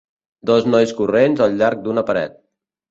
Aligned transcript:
Dos 0.51 0.65
nois 0.75 0.95
corrents 1.03 1.47
al 1.49 1.57
llarg 1.61 1.87
d'una 1.91 2.07
paret. 2.11 2.39